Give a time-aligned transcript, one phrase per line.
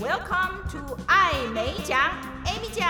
[0.00, 2.00] Welcome to 艾美奖
[2.46, 2.88] ，Amy 讲。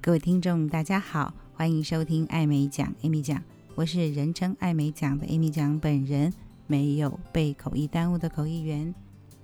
[0.00, 3.40] 各位听众，大家好，欢迎收听艾美奖，Amy 讲。
[3.76, 6.32] 我是人称艾美奖的 Amy 讲本人，
[6.66, 8.92] 没有被口译耽误的口译员。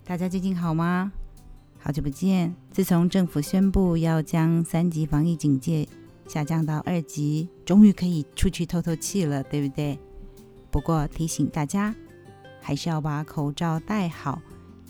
[0.04, 1.12] 大家最近好吗？
[1.78, 2.52] 好久不见。
[2.72, 5.88] 自从政府宣布要将三级防疫警戒
[6.28, 9.98] 下降到二级，终于可以出去透透气了，对不对？
[10.70, 11.94] 不过提醒大家，
[12.60, 14.40] 还是要把口罩戴好，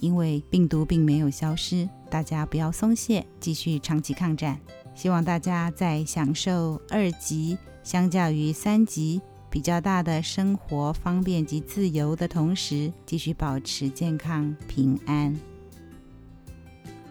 [0.01, 4.59] 因为病毒并没有消失，大家不要松懈，继续长期抗战。
[4.95, 15.39] 希望大家在享受二级相较于三级比较大的生活方便及自由的同时，继续保持健康平安。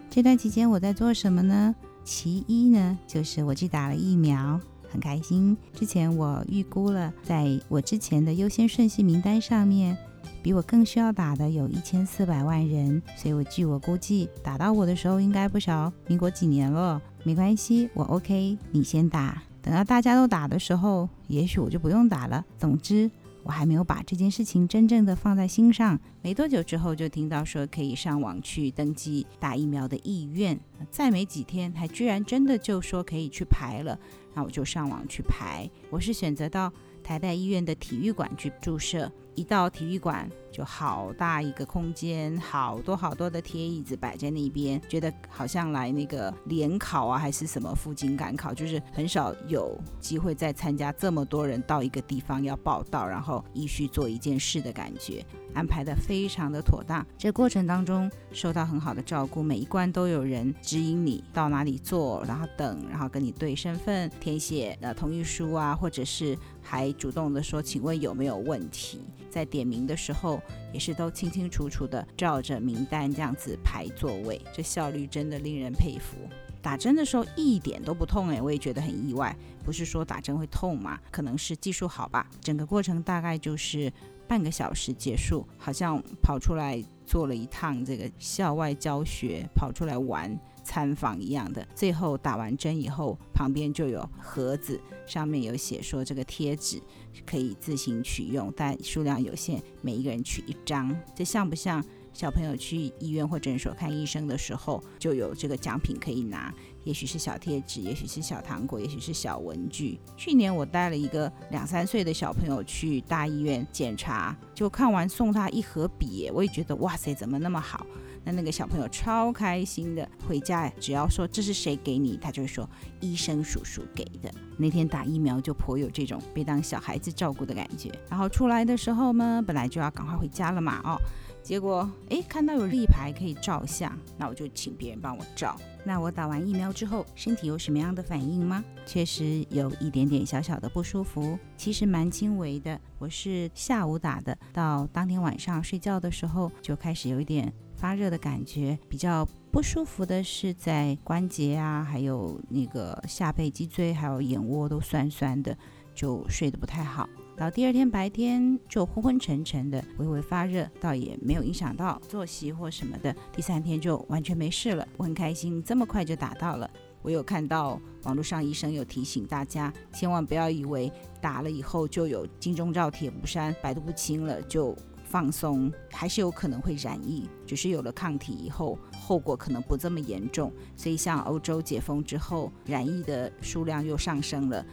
[0.10, 1.74] 这段期间我在做什么呢？
[2.08, 4.58] 其一呢，就是我去打了疫苗，
[4.90, 5.58] 很开心。
[5.74, 9.98] 之前我预估了，在我之前的优先顺序名单上面，
[10.42, 19.44] 比我更需要打的有一千四百万人，所以我据我估计，打到我的时候应该不少，民国几年了，没关系，我 OK，你先打。
[19.62, 22.46] 等到大家都打的时候，也许我就不用打了。
[22.58, 23.12] 总之。
[23.48, 30.60] 我还没有把这件事情真正的放在心上，没多久之后就听到说可以上网去登记打疫苗的意愿，
[30.92, 33.98] 再没几天还居然真的就说可以去排了，
[34.34, 35.66] 那我就上网去排。
[35.90, 36.70] 我是选择到
[37.02, 39.10] 台大医院的体育馆去注射。
[39.34, 57.06] 一到体育馆就好大一个空间，好多好多的铁椅子摆在那边，觉得好像来那个联考啊，还是什么赴京赶考，就是很少有机会再参加这么多人到一个地方要报到，然后依序做一件事的感觉，安排得非常的妥当。
[57.20, 66.36] 这过程当中受到很好的照顾，每一关都有人指引你到哪里坐，然后等，然后跟你对身份，填写呃同意书啊，或者是。
[66.70, 69.00] 还主动的说，请问有没有问题？
[69.38, 70.42] 在点名的时候，
[70.74, 76.18] 也是都清清楚楚的照着名单这样子排座位，这效率真的令人佩服。
[76.60, 79.36] 打针的时候一点都不痛诶，我也觉得很意外。
[79.64, 81.00] 不是说打针会痛吗？
[81.12, 82.28] 可能是技术好吧。
[82.42, 83.94] 整个过程大概就是
[84.28, 90.36] 半个小时结束，好像跑出来做了一趟这个校外教学，跑出来玩。
[90.68, 96.82] 参访一样的，最后打完针以后，旁边就有盒子，上面有写说这个贴纸
[97.26, 100.94] 可以自行取用，但数量有限，每一个人取一张。
[101.16, 106.54] 这像不像小朋友去医院或诊所看医生的时候，就有这个奖品可以拿？
[106.84, 109.98] 也许是小贴纸，也许是小糖果，也许是小文具。
[110.18, 117.86] 去年我带了一个两三岁的小朋友去大医院检查，就看完送他一盒笔，我也觉得哇塞，怎么那么好？
[118.28, 124.30] 那那个小朋友超开心的，回家只要说这是谁给你，他就会说医生叔叔给的。
[124.58, 127.90] 那天打疫苗就颇有这种被当小孩子照顾的感觉。
[128.10, 131.00] 然后出来的时候呢，本来就要赶快回家了嘛，哦，
[131.42, 135.56] 结果诶，看到有立牌可以照相，那我就请别人帮我照。
[135.86, 138.62] 那我打完疫苗之后，身体有什么样的反应吗？
[138.86, 142.78] 确实有一点点小小的不舒服，其实蛮轻微的。
[143.00, 147.54] 我是下午打的，到当天晚上睡觉的时候就开始有一点。
[147.78, 155.56] 发热的感觉，比较不舒服的是在关节啊，还有那个下背、脊椎，还有眼窝都酸酸的，
[155.94, 157.08] 就睡得不太好。
[157.38, 163.16] 到第二天白天就昏昏沉沉的，微微发热，倒也没有影响到作息或什么的。
[163.32, 166.68] 第三天就完全没事了，我很开心，这么快就打到了。
[167.04, 174.76] 我有看到网络上医生有提醒大家，千万不要以为打了以后就有金钟罩铁布衫，百毒不侵了就。
[175.18, 180.54] 放松还是有可能会染疫，只是有了抗体以后，后果可能不这么严重。
[180.76, 184.64] 所以像欧洲解封之后，染疫的数量又上升了。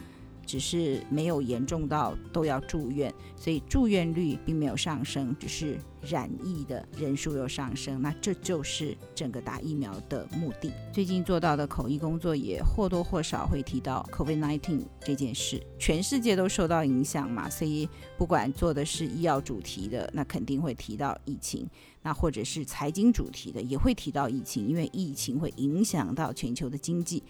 [0.44, 8.00] 只是没有严重到都要住院，所以住院率并没有上升，只是染疫的人数又上升。
[8.00, 10.72] 那这就是整个打疫苗的目的。
[10.92, 21.64] 最近做到的口译工作也或多或少会提到 COVID-19 这件事，全世界都受到影响嘛，所以不管做的是医药主题的，那肯定会提到疫情；
[22.02, 27.22] 那或者是财经主题的，也会提到疫情，因为疫情会影响到全球的经济。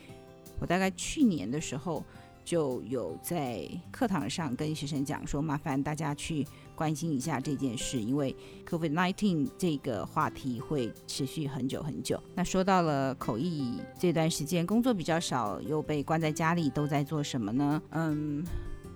[0.58, 2.04] 我大概去年的时候。
[2.44, 8.34] 就有在课堂上跟学生讲说，麻烦大家去关心一下这件事，因为
[8.68, 12.22] COVID-19 这个话题会持续很久很久。
[12.34, 17.82] 那说到了口译这段时间工作比较少，又被关在家里，都在做什么呢？
[17.90, 18.44] 嗯。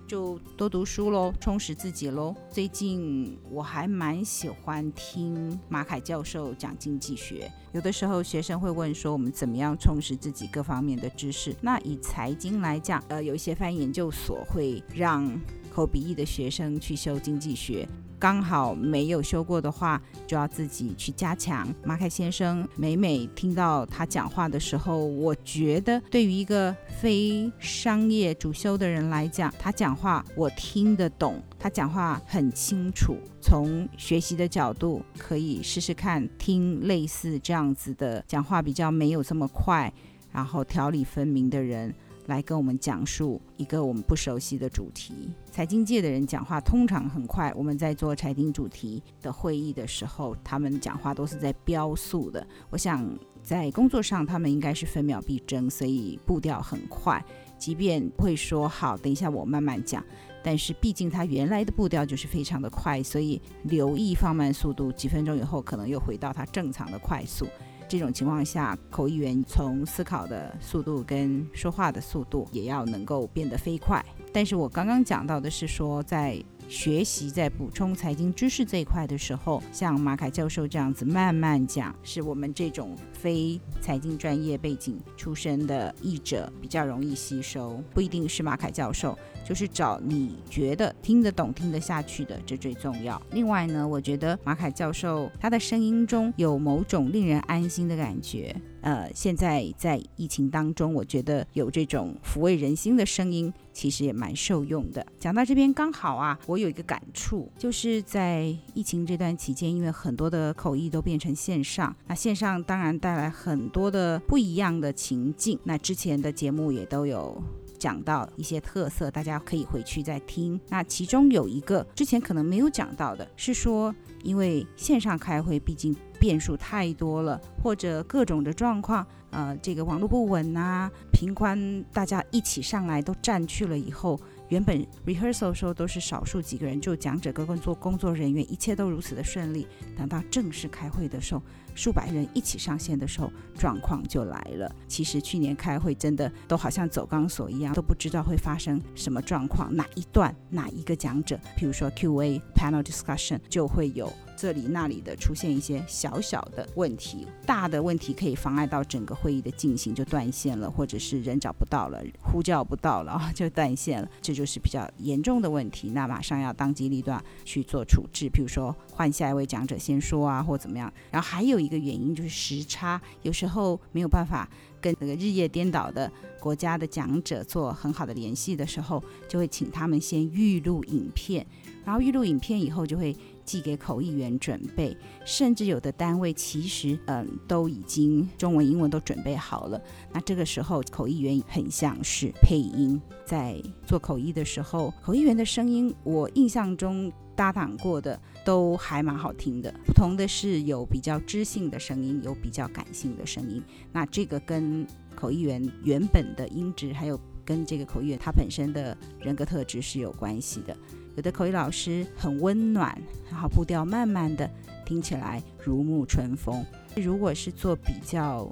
[0.09, 2.35] 就多读书喽，充实自己喽。
[2.49, 7.51] 最近我还蛮喜欢听马凯教授讲经济学。
[7.73, 11.55] 有的时候学生会问说，我们怎么样充实自己各方面的知识？
[11.61, 15.39] 那以财经来讲，呃，有一些翻译研究所会让。
[15.71, 17.87] 口笔译的学生去修经济学。
[18.19, 21.65] 刚好没有修过的话，就要自己去加强。
[21.85, 33.15] 马凯先生每每听到他讲话的时候，我觉得对于一个非商业主修的人来讲，他讲话我听得懂，他讲话很清楚。
[33.41, 39.91] 从学习的角度，可以试试看听类似这样子的讲话，比较没有这么快，
[40.33, 41.95] 然后条理分明的人。
[42.29, 45.29] 来跟我们讲述一个我们不熟悉的主题。
[45.51, 47.51] 财经界的人讲话通常很快。
[47.55, 52.47] 我们在做财经主题的会议的时候，他们讲话都是在飙速的。
[52.69, 53.05] 我想
[53.43, 57.21] 在工作上，他们应该是分秒必争，所以步调很快。
[57.57, 60.01] 即便会说好，等一下我慢慢讲，
[60.41, 67.45] 但是毕竟他原来的步调就是非常的快，所以留意放慢速度，几分钟以后可能又回到他正常的快速。
[67.89, 74.05] 这种情况下，口译员从思考的速度跟说话的速度也要能够变得飞快。
[74.31, 76.39] 但是我刚刚讲到的是说，在
[76.69, 87.83] 学习在补充财经知识这一块的时候，像马凯教授这样子慢慢讲，是我们这种非财经专业背景出身的译者比较容易吸收。
[87.91, 93.19] 不一定是马凯教授，就是找你觉得听得懂、听得下去的，这最重要。
[93.31, 98.55] 另外呢，我觉得马凯教授他的声音中有某种令人安心的感觉。
[98.81, 105.05] 呃，现在在疫情当中，我觉得有这种抚慰人心的声音，其实也蛮受用的。
[105.19, 115.59] 讲到这边刚好啊，我有一个感触，就是在疫情这段期间，因为很多的口译都变成线上，那线上当然带来很多的不一样的情境。
[115.63, 117.41] 那之前的节目也都有
[117.77, 120.59] 讲到一些特色，大家可以回去再听。
[120.69, 123.93] 那其中有一个之前可能没有讲到的，是说
[124.23, 125.95] 因为线上开会，毕竟。
[126.19, 134.19] 变数太多了，或者各种的状况，呃，这个网络不稳呐，频宽大家一起上来都占去了以后，
[134.49, 139.65] 原本 rehearsal 时候都是少数几个人，就讲者跟工作工作人员，一切都如此的顺利。
[139.97, 141.41] 等到正式开会的时候，
[141.73, 144.69] 数百人一起上线的时候，状况就来了。
[144.87, 154.11] 其实去年开会真的都好像走钢索一样，都不知道会发生什么状况，哪一段哪一个讲者，譬如说 Q&A panel discussion 就会有。
[154.39, 165.89] 这里那里的出现一些小小的问题，大的问题可以妨碍到整个会议的进行，就断线了，或者是人找不到了，呼叫不到了，就断线了，这就是比较严重的问题。
[165.89, 170.89] 那马上要当机立断去做处置，比如说换下一位讲者先说啊，或怎么样。
[171.11, 174.49] 然后还有一个原因就是时差，有时候没有办法
[174.79, 176.09] 跟那个日夜颠倒的
[176.39, 181.45] 国家的讲者做很好的联系的时候，就会请他们先预录影片，
[181.83, 183.13] 然后预录影片以后就会。
[183.49, 189.81] 寄给口译员准备，甚至有的单位其实嗯都已经中文、英文都准备好了。
[190.13, 199.73] 那这个时候口译员很像是配音，在做口译的时候，口译员的声音我印象中搭档过的都还蛮好听的。
[199.83, 203.63] 不同的是有比较知性的声音，有比较感性的声音。
[203.91, 204.85] 那这个跟
[205.15, 207.19] 口译员原本的音质，还有
[207.49, 210.77] 跟这个口译员他本身的人格特质是有关系的。
[211.15, 212.95] 有的口译老师很温暖，
[213.31, 214.47] 然后步调慢慢的，
[214.85, 216.63] 听起来如沐春风。
[216.95, 218.47] 如果是做比较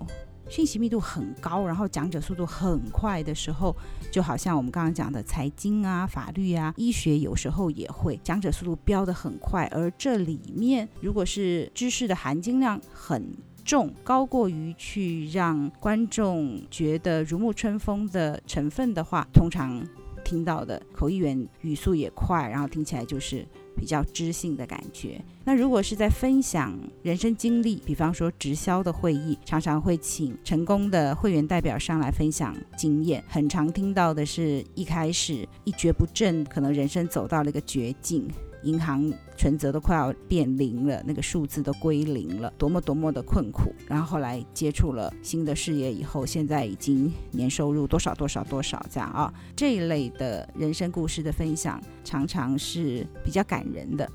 [0.49, 3.75] 讯息密度很高，然后讲者速度很快的时候，
[4.11, 13.31] 就好像我们刚刚讲的财经啊、法律啊、医学，有时候也会讲者速度飙得很快，而这里面如果是知识的含金量很
[13.67, 19.85] 重，高过于去让观众觉得如沐春风的成分的话，通常。
[20.23, 23.47] 听到的口译员语速也快，然后听起来就是
[23.77, 25.21] 比较知性的感觉。
[25.45, 33.23] 那如果是在分享人生经历，比方说直销的会议，常常会请成功的会员代表上来分享经验。
[33.25, 38.27] 很常听到的是一开始一蹶不振，可能人生走到了一个绝境。
[38.63, 43.73] 银行存折都快要变零了，那个数字都归零了，多么多么的困苦。
[43.87, 49.31] 然后后来接触了新的事业以后，现在已经年收入多少多少多少这样啊。
[49.55, 54.09] 这一类的人生故事的分享，常常是比较感人的。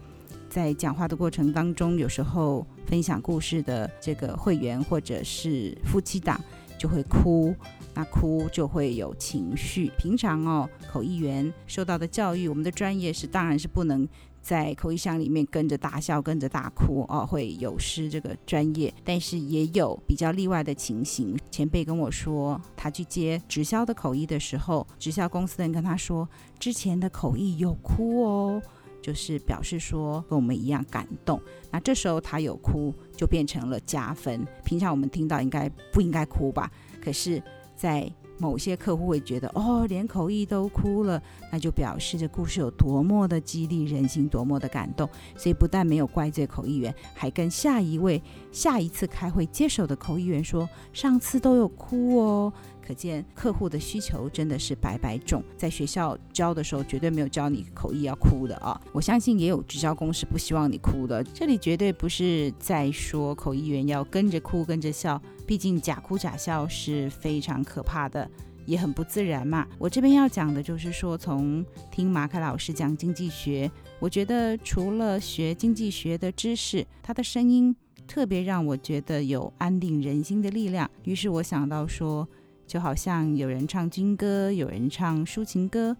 [0.50, 6.38] 在讲话的过程当中，有时候分享故事的这个会员或者是夫妻档
[6.76, 7.54] 就会哭，
[7.94, 9.90] 那哭就会有情绪。
[9.96, 14.06] 平常哦，口译员受到的教育，我们的专业是当然是不能。
[14.42, 18.92] 在口译箱里面跟着大笑，跟着大哭哦，会有失这个专业。
[19.04, 21.38] 但是也有比较例外的情形。
[21.50, 28.62] 前辈跟我说，他去接直销的口译的时候，直销公司的人跟他说，之前的口译有哭哦，
[29.00, 31.40] 就是表示说跟我们一样感动。
[31.70, 34.44] 那这时候他有哭，就变成了加分。
[34.64, 36.70] 平常我们听到应该不应该哭吧？
[37.00, 37.42] 可是，
[37.76, 41.22] 在某些客户会觉得，哦，连口译都哭了，
[41.52, 45.08] 那就表示这故事有多么的激励人心，多么的感动。
[45.36, 48.20] 所以不但没有怪罪口译员，还跟下一位
[48.50, 52.52] 下一次开会接手的口译员说，上次都有哭哦。
[52.84, 58.78] 可见客户的需求真的是百百种，在学校教的时候绝对没有教你口译要哭的啊！
[58.92, 68.28] 我相信也有直销公司不希望你哭的，这里绝对不是在说口译员要跟着哭跟着笑，毕竟假哭假笑是非常可怕的，
[68.66, 69.66] 也很不自然嘛。
[69.78, 73.70] 我这边要讲的就是说，从听马凯老师讲经济学，
[74.00, 77.74] 我觉得除了学经济学的知识，他的声音
[78.06, 82.28] 特别让我觉得有安定人心的力量，于是我想到说。
[82.72, 85.94] 就好像有人唱军歌，有人唱抒情歌，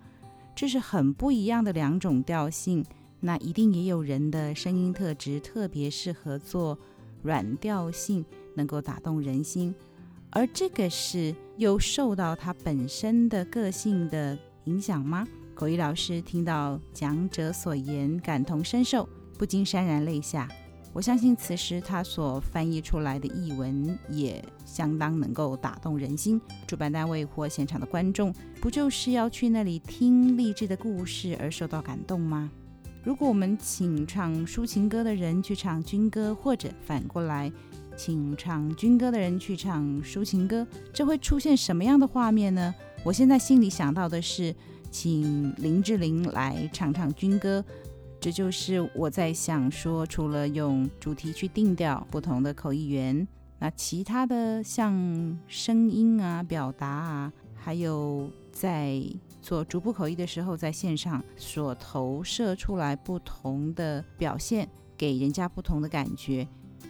[0.57, 2.83] 这是很不一样的两种调性。
[3.21, 6.79] 那一定也有人的声音特质特别适合做
[7.21, 8.25] 软调性，
[8.57, 9.75] 能够打动人心。
[10.31, 15.29] 而这个是又受到他本身的个性的影响吗？
[15.55, 20.49] 口译老师听到讲者所言，感同身受，不禁潸然泪下。
[20.93, 26.41] 我相信此时他所翻译出来的译文也相当能够打动人心。
[26.67, 32.51] 主办单位或现场的观众，不就是要去那里听励志的故事而受到感动吗？
[33.03, 37.51] 如果我们请唱抒情歌的人去唱军歌，或者反过来，
[37.97, 42.73] 请唱军歌的人去唱抒情歌，这会出现什么样的画面呢？
[43.03, 44.55] 我现在心里想到的是，
[44.91, 47.65] 请林志玲来唱唱军歌。
[48.23, 53.27] 这就是我在想说，除了用主题去定调不同的口译员，
[53.59, 59.03] 那其他的像声音啊、表达啊，还有在
[59.41, 66.47] 做逐步口译的时候，在线上所投射出来不同的表现，给人家不同的感觉，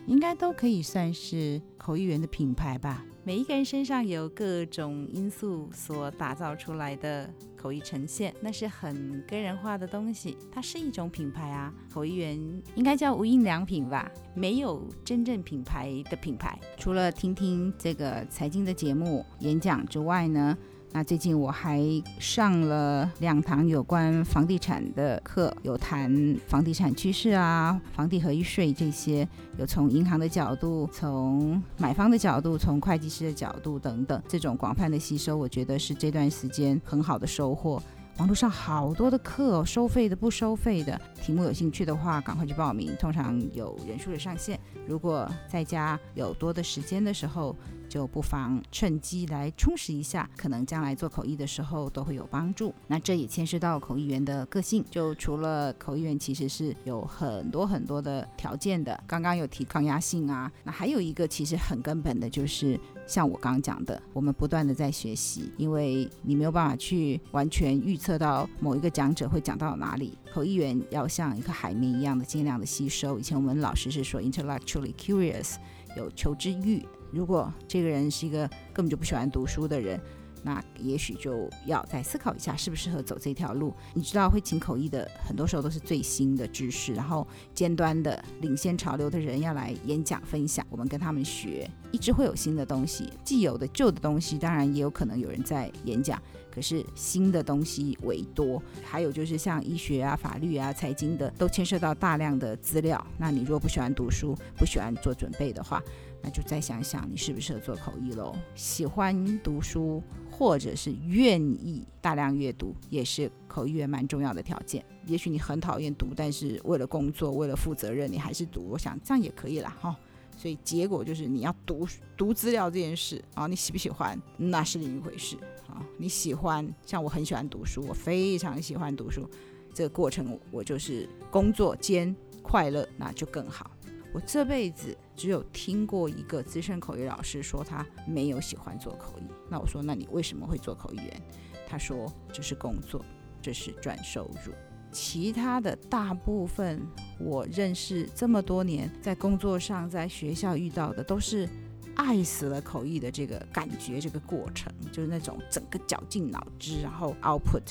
[0.07, 3.03] 应该都可以算是口译员的品牌吧。
[3.25, 11.73] 每一个人身上有各种因素所打造出来的口译呈现，那是很个人化的东西，它是一种品牌啊。
[11.95, 12.37] 口译员
[12.75, 14.11] 应该叫无印良品吧？
[14.35, 20.59] 没有真正品牌的品牌，除了听听这个财经的节目演讲之外呢？
[20.95, 21.81] 那最近我还
[22.19, 29.27] 上了两堂有关房地产的课，有谈房地产趋势啊，房地合一税这些，
[29.59, 37.83] 有从银行的角度，从买方的角度，从会计师的角度等等，这种广泛的吸收，我觉得是这段时间很好的收获。
[38.19, 42.95] 网络上好多的课，收费的、不收费的，题目有兴趣的话，赶快去报名。
[43.01, 47.57] 通常有人数的上限，如果在家有多的时间的时候，
[47.93, 52.75] 就不妨趁机来充实一下，可能将来做口译的时候都会有帮助。
[52.87, 58.99] 那这也牵涉到口译员的个性，就除了口译员其实是有很多很多的条件的。
[59.07, 70.17] 刚刚有提抗压性啊，那还有一个其实很根本的就是像我刚刚讲的，我们不断的在学习，因为你没有办法去完全预测到某一个讲者会讲到哪里。
[70.33, 73.19] 口译员要像一个海绵一样的尽量的吸收。
[73.19, 75.57] 以前我们老师是说 intellectually curious，
[75.95, 76.83] 有求知欲。
[77.13, 80.01] 如果这个人是一个根本就不喜欢读书的人，
[80.45, 83.73] 那也许就要再思考一下适不适合走这条路。
[83.95, 93.09] 你知道，会请口译的很多时候都是最新的知识，然后尖端的领先潮流的人要来演讲分享，我们跟他们学，一直会有新的东西。
[93.23, 98.61] 既有的旧的东西，当然也有可能有人在演讲，可是新的东西为多。
[98.83, 103.07] 还有就是像医学啊、法律啊、财经的，都牵涉到大量的资料。
[103.17, 105.81] 那你如果不喜欢读书，不喜欢做准备的话，
[106.23, 108.35] 那就再想想你适不适合做口译喽。
[108.55, 114.85] 喜欢读书或者是愿意大量阅读，也是口译员蛮重要的条件。
[115.07, 118.69] 也许你很讨厌读，但是为了工作，为了负责任，你还是读。
[118.71, 119.77] 我想这样也可以啦。
[119.81, 119.97] 哈。
[120.35, 121.87] 所以结果就是你要读
[122.17, 125.37] 读资料这件事啊，你喜不喜欢那是另一回事
[125.69, 125.87] 啊。
[125.99, 129.29] 你喜欢，像我很喜欢读书，我非常喜欢读书，
[129.75, 133.72] 这个过程我就是工作兼快乐，那就更好。
[134.13, 139.23] 我这辈子只有听过一个资深口译老师说他没有喜欢做口译。
[139.49, 141.23] 那我说，那你为什么会做口译员？
[141.67, 143.03] 他说这是工作，
[143.41, 144.53] 这是赚收入。
[144.91, 146.83] 其他的大部分
[147.19, 151.49] 我认识这么多年，在工作上，在学校遇到的都是
[151.97, 157.63] 爱死了口译的这个感觉，这个过程就是那种整个绞尽脑汁，然后 output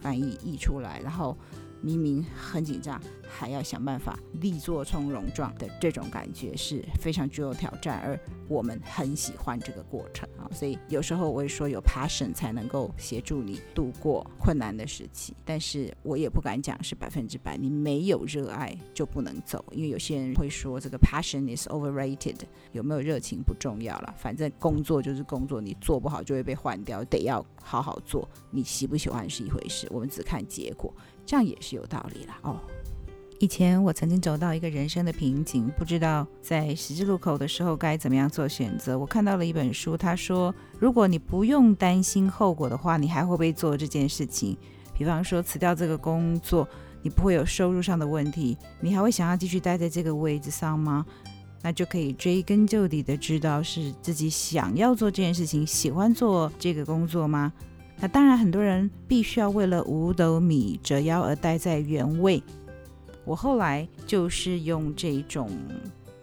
[0.00, 1.36] 翻译译出来，然后。
[1.84, 2.98] 明明很紧张，
[3.28, 10.48] 还要想办法力作从容状的这种感觉是非常具有挑战，而我们很喜欢这个过程啊。
[10.50, 15.36] 所以有时候我会说，有 passion 才能够协助你度过困难的时期。
[15.44, 22.38] 但是我也不敢讲是百分之百，你没有热爱就不能走，因为有些人会说这个 passion is overrated，
[22.72, 28.26] 有没有热情不重要了，反正工作就是工作，你做不好就会被换掉，得要好好做。
[28.50, 30.94] 你喜不喜欢是一回事，我们只看结果，
[31.26, 32.60] 这样也是有道理了哦。
[33.40, 38.98] 以前我曾经走到一个人生的瓶颈，不知道在十字路口的时候该怎么样做选择。
[38.98, 44.56] 我看到了一本书，他说，如果你不用担心后果的话，你还会不会做这件事情？
[44.96, 46.66] 比方说辞掉这个工作，
[47.02, 51.04] 你不会有收入上的问题，你还会想要继续待在这个位置上吗？
[51.60, 57.52] 那就可以追根究底的知道是自己想要做这件事情，喜欢做这个工作吗？
[58.00, 62.42] 那当然，很多人必须要为了五斗米折腰而待在原位。
[63.24, 65.50] 我后来就是用这种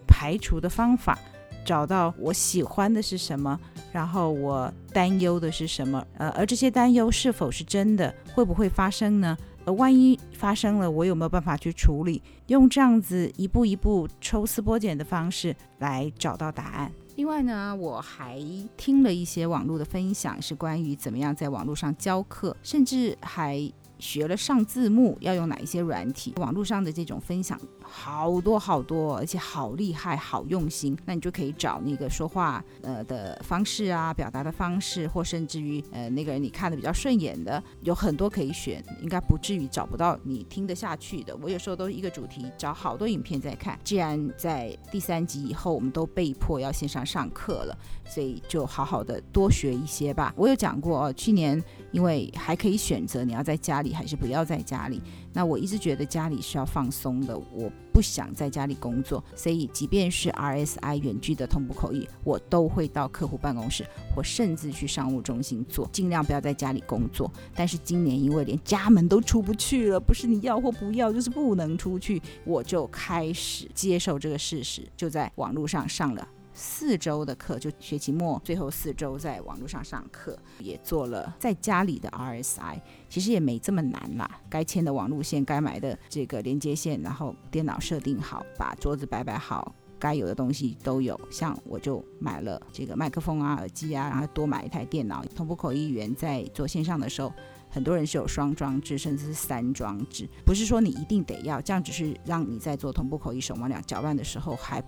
[0.06, 1.18] 排除的方法，
[1.64, 3.58] 找到我喜欢的是什么，
[3.90, 9.36] 然后我担忧的是什么，呃，而这些担忧是否是真的，会不会发生呢？
[9.64, 12.22] 呃，万一发生了，我有没有办法去处理？
[12.48, 16.92] 用这样子一步一步抽丝剥茧的方式来找到答案。
[17.16, 18.40] 另外呢，我还
[18.76, 23.72] 听了一些网络的分享，是关于怎么样在网络上教课，甚至还。
[23.98, 26.34] 学了上字幕要用哪一些软体？
[26.38, 30.98] 网络上的这种分享好多好多，而且好厉害，好用心。
[31.04, 41.36] 那你就可以找那个说话呃的方式啊，表达的方式，或甚至于呃那个人你看的比较顺眼的，有很多可以选，应该不至于找不到你听得下去的。
[41.42, 43.78] 我有时候都一个主题找好多影片在看。
[43.84, 50.34] 既然在第三集以后我们都被迫要线上上课了，所以就好好的多学一些吧。
[50.36, 51.62] 我有讲过哦，去年
[51.92, 53.92] 因为还可以选择你要在家里。
[53.92, 55.00] 还是不要在家里。
[55.32, 63.84] 那我一直觉得家里是要放松的，我不想在家里工作，所以即便是 RSI 远距的同步口译，我都会到客户办公室，
[64.16, 67.30] 或甚至去商务中心做，尽量不要在家里工作。
[67.54, 76.26] 但是今年因为连家门都出不去了，不是你要或不要，就是不能出去，我就开始接受这个事实，就在网络上上了。
[76.54, 84.30] 四周的课，就学期末最后四周在网络上上课，也做了在家里的 RSI，其实也没这么难啦。
[84.50, 91.18] 该牵的网路线，该买的这个连接线，然后电脑设定好，把桌子摆摆好，该有的东西都有。
[91.30, 95.24] 像我就买了这个麦克风啊、耳机啊，然后多买一台电脑。
[95.34, 97.32] 同步口译员在做线上的时候，
[97.70, 104.82] 很多人是有双装置，甚至是三装置，不是说你一定得要，这样只是让你在做同步口译手忙脚乱的时候还。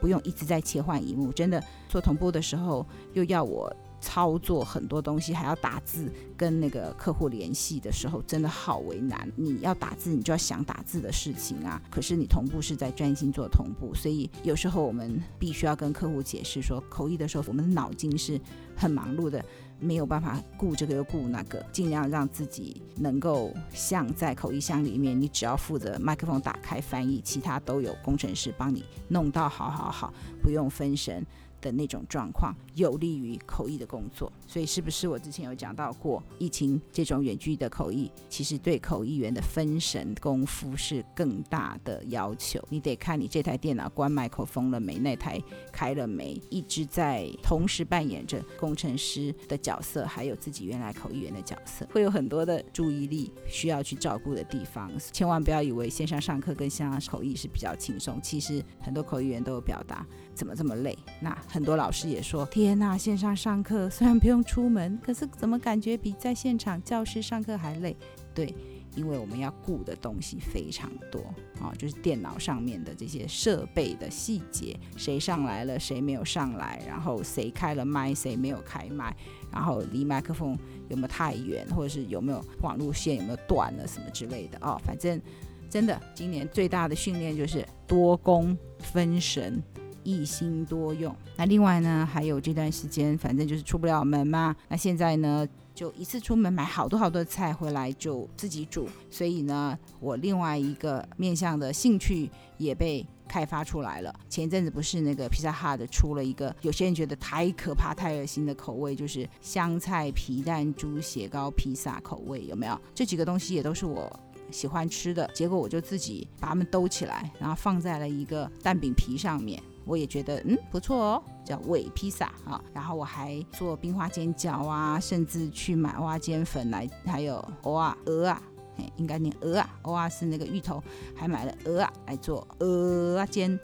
[0.00, 9.30] 不用一直在切换荧幕，真的做同步的时候又要我操作很多东西，还要打字跟那个客户联系的时候，真的好为难。
[9.34, 11.82] 你要打字，你就要想打字的事情啊。
[11.90, 18.40] 可是你同步是在专心做同步，所以有时候我们必须要跟客户解释说，口译的时候我们的脑筋是
[18.76, 19.44] 很忙碌的。
[19.80, 30.12] 没有办法顾这个又顾那个，尽量让自己能够像在口译箱里面，你只要负责麦克风打开翻译，其他都有工程师帮你弄到好好好，
[30.42, 31.24] 不用分神。
[31.60, 42.62] 的那种状况有利于口译的工作，所以是不是我之前有讲到过，疫情这种远距的口译，其实对口译员的分神功夫是更大的要求。
[42.68, 45.42] 你得看你这台电脑关麦克风了没，那台
[45.72, 54.90] 开了没，一直在同时扮演着工程师的角色，还有自己原来口译员的角色，会有很多的注意力需要去照顾的地方。
[55.12, 60.06] 千万不要以为线上上课跟线上口译是比较轻松，其实很多口译员都有表达。
[60.38, 60.96] 怎么这么累？
[61.20, 67.96] 那很多老师也说：“天呐，线上上课虽然不用出门，可是怎么感觉比在现场教室上课还累？”
[68.32, 68.54] 对，
[68.94, 71.20] 因为我们要顾的东西非常多
[71.60, 79.12] 啊，就是电脑上面的这些设备的细节，谁上来了，谁没有上来，然后谁开了麦，谁没有开麦，
[79.50, 80.56] 然后离麦克风
[80.88, 84.80] 有没有太远，或者是有没有网路线有没有断了什么之类的哦。
[84.86, 85.20] 反正
[85.68, 89.60] 真的，今年最大的训练就是多工分神。
[90.08, 91.14] 一心多用。
[91.36, 94.56] 那另外呢，还有这段时间，反正就是出不了门嘛。
[94.68, 98.88] 那现在呢，就一次出门买好多好多菜回来就自己煮。
[99.10, 104.14] 所以呢，我另外一个面向的兴趣也被开发出来了。
[104.30, 112.80] 前一阵子不是那个 Pizza Hut 出了一个，有些人觉得太可怕、太恶心的口味，就是香菜皮蛋猪血糕披萨口味，有没有？
[112.94, 114.10] 这几个东西也都是我
[114.50, 115.30] 喜欢吃的。
[115.34, 119.62] 结果我就自己把它们兜起来，然后放在了一个蛋饼皮上面。
[119.88, 122.62] 我也觉得嗯不错哦，叫伪披萨啊。
[122.72, 128.42] 然后我还做冰花煎饺啊，甚至去买蛙煎粉来，还有蚵啊、鹅啊，
[128.76, 130.80] 哎，应该念鹅啊，蚵啊是那个芋头，
[131.16, 133.58] 还买了鹅啊来做鹅啊煎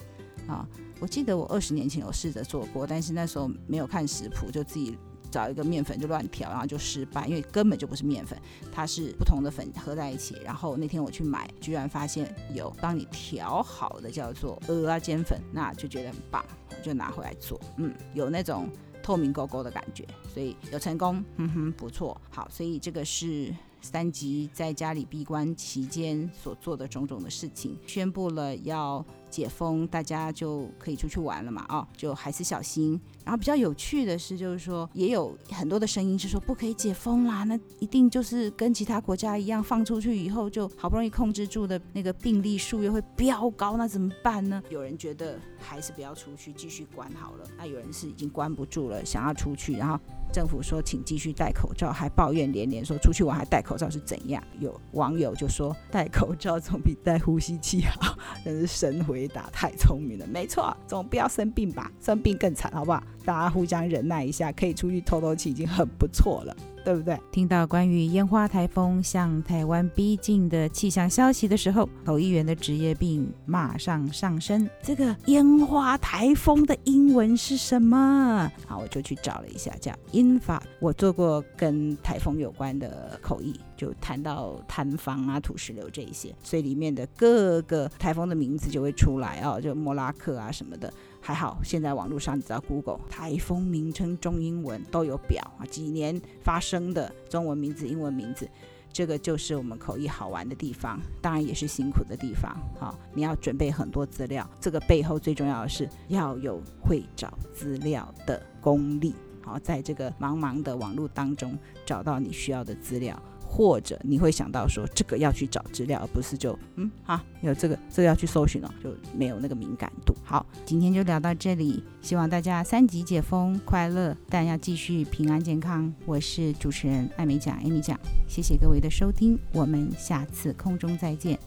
[0.49, 0.67] 啊。
[1.01, 4.99] 我记得我二十年前有试着做过，但是那时候没有看食谱，就自己。
[5.35, 8.39] 找一个面粉就乱调，然后就失败，因为根本就不是面粉，
[8.71, 10.37] 它是不同的粉合在一起。
[10.45, 16.45] 然后那天我去买，居然发现有帮你调好的叫做蚵仔煎粉，那就觉得很棒，
[16.85, 17.61] 就拿回来做。
[17.79, 18.69] 嗯，有那种
[19.03, 22.17] 透明勾勾的感觉，所以有成功，嗯哼，不错。
[22.31, 23.53] 好，所以这个是。
[23.85, 31.67] 三级在家里闭关期间所做的种种的事情，宣布了要解封，大家就可以出去玩了嘛？
[31.69, 33.01] 哦，就还是小心。
[33.25, 44.63] 然后比较有趣的是，就是说也有很多的声音是说不可以解封啦，那一定就是跟其他国家一样，放出去以后就好不容易控制住的那个病例数又会飙高，那怎么办呢？
[44.69, 47.49] 有人觉得还是不要出去，继续关好了。
[47.57, 49.99] 那有人是已经关不住了，想要出去，然后。
[50.33, 54.43] 政府说，请继续戴口罩，还抱怨连连，说出去玩还戴口罩是怎样？
[54.59, 63.03] 有网友就说，戴口罩总比戴呼吸器好，真是神回打，太聪明了，没错，总不要生病吧，生病更惨，好不好？
[63.25, 66.57] 大家互相忍耐一下，可以出去透透气已经很不错了。
[66.85, 67.19] 对不对？
[67.33, 74.69] 听到关于烟花台风向台湾逼近的气象消息的时候，口译员的职业病马上上升。
[74.83, 78.51] 这个烟花台风的英文是什么？
[78.67, 80.61] 好，我就去找了一下，叫 infra。
[80.79, 90.93] 我做过跟台风有关的口译，就谈到坍方啊、土石流这一些，所以里面的各个台风的名字就会出来哦，就莫拉克啊什么的。
[91.27, 98.47] 还好，现在网络上你知道，Google 台风名称中英文都有表啊，几年发生的中文名字、英文名字，
[98.93, 102.55] 这个就是我们口译好玩的地方，当然也是辛苦的地方。
[102.79, 109.15] 好，你要准备很多资料，这个背后最重要的是要有会找资料的功力。
[109.43, 113.19] 好，在这个茫茫的网络当中找到你需要的资料。
[113.57, 120.13] 或者你会想到说，这个要去找资料，而不是就嗯啊，有这个这个要去搜寻了，就没有那个敏感度。
[120.25, 125.95] 好，今天就聊到这里，希望大家三级解封快乐，但要继续平安健康。
[126.05, 127.97] 我是主持人艾美讲，Amy 讲，
[128.29, 131.39] 谢谢各位的收听，我们下次空中再见，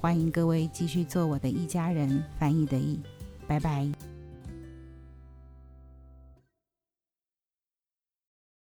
[0.00, 3.00] 欢迎各位继续做我的一家人，翻译的译，
[3.48, 4.17] 拜拜。